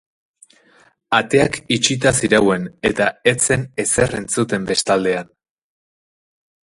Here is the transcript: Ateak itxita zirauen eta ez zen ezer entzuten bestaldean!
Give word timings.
Ateak 1.17 1.59
itxita 1.75 2.13
zirauen 2.19 2.65
eta 2.91 3.11
ez 3.33 3.37
zen 3.51 3.67
ezer 3.85 4.17
entzuten 4.21 4.67
bestaldean! 4.73 5.31